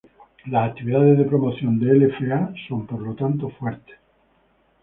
[0.47, 3.97] Las actividades de promoción de LfA son por lo tanto fuertes.